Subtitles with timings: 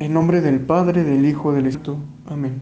[0.00, 1.98] En nombre del Padre, del Hijo, del Espíritu.
[2.26, 2.60] Amén.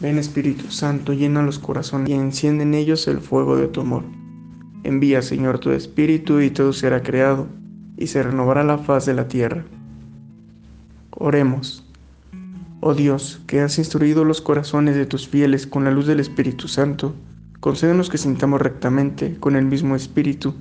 [0.00, 4.02] Ven Espíritu Santo, llena los corazones y enciende en ellos el fuego de tu amor.
[4.82, 7.46] Envía, Señor, tu Espíritu y todo será creado
[7.96, 9.64] y se renovará la faz de la tierra.
[11.10, 11.84] Oremos.
[12.80, 16.66] Oh Dios, que has instruido los corazones de tus fieles con la luz del Espíritu
[16.66, 17.14] Santo,
[17.60, 20.54] concédenos que sintamos rectamente con el mismo Espíritu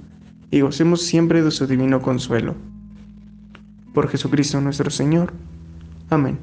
[0.51, 2.53] y gocemos siempre de su divino consuelo.
[3.95, 5.33] Por Jesucristo nuestro Señor.
[6.09, 6.39] Amén.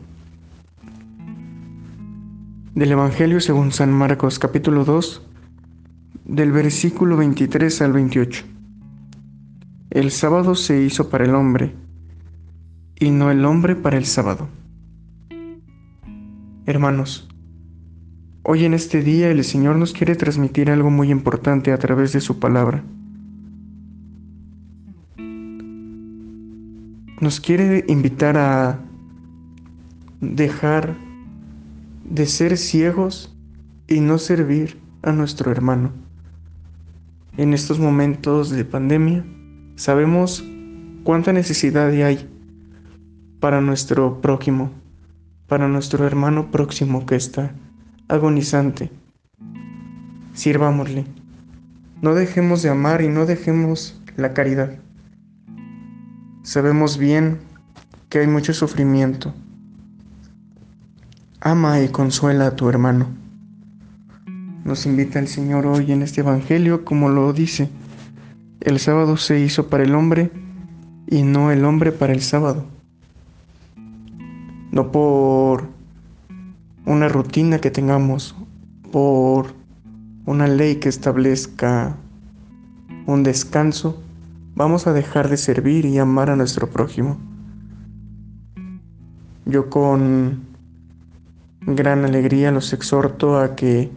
[2.75, 5.23] Del Evangelio según San Marcos capítulo 2,
[6.27, 8.45] del versículo 23 al 28.
[9.89, 11.75] El sábado se hizo para el hombre,
[13.01, 14.49] y no el hombre para el sábado.
[16.67, 17.27] Hermanos,
[18.43, 22.21] hoy en este día el Señor nos quiere transmitir algo muy importante a través de
[22.21, 22.85] su palabra.
[27.19, 28.84] Nos quiere invitar a
[30.33, 30.97] dejar
[32.05, 33.37] de ser ciegos
[33.89, 35.93] y no servir a nuestro hermano.
[37.37, 39.25] En estos momentos de pandemia
[39.77, 40.45] sabemos
[41.03, 42.31] cuánta necesidad hay
[43.41, 44.71] para nuestro prójimo,
[45.47, 47.53] para nuestro hermano próximo que está
[48.09, 48.91] agonizante.
[50.33, 51.05] Sirvámosle.
[52.03, 54.79] No dejemos de amar y no dejemos la caridad.
[56.43, 57.39] Sabemos bien
[58.09, 59.35] que hay mucho sufrimiento,
[61.47, 63.07] Ama y consuela a tu hermano.
[64.65, 67.69] Nos invita el Señor hoy en este Evangelio como lo dice.
[68.63, 70.31] El sábado se hizo para el hombre
[71.07, 72.65] y no el hombre para el sábado.
[74.73, 75.69] No por
[76.87, 78.35] una rutina que tengamos,
[78.91, 79.53] por
[80.25, 81.95] una ley que establezca
[83.05, 84.03] un descanso,
[84.55, 87.19] vamos a dejar de servir y amar a nuestro prójimo.
[89.45, 90.54] Yo con
[91.67, 93.91] gran alegría los exhorto a que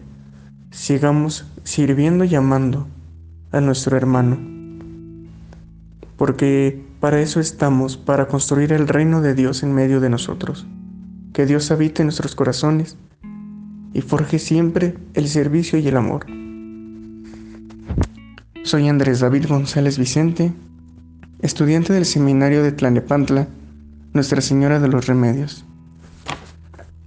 [0.71, 2.87] sigamos sirviendo y amando
[3.51, 4.37] a nuestro hermano,
[6.15, 10.65] porque para eso estamos, para construir el reino de Dios en medio de nosotros,
[11.33, 12.97] que Dios habite en nuestros corazones
[13.93, 16.25] y forje siempre el servicio y el amor.
[18.63, 20.53] Soy Andrés David González Vicente,
[21.41, 23.47] estudiante del seminario de Tlanepantla,
[24.13, 25.65] Nuestra Señora de los Remedios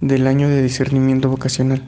[0.01, 1.87] del año de discernimiento vocacional.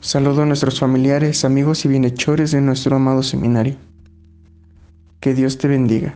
[0.00, 3.76] Saludo a nuestros familiares, amigos y bienhechores de nuestro amado seminario.
[5.20, 6.14] Que Dios te bendiga.